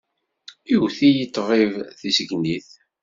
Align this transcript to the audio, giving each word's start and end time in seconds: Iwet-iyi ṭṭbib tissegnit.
Iwet-iyi 0.73 1.25
ṭṭbib 1.29 1.73
tissegnit. 1.99 2.69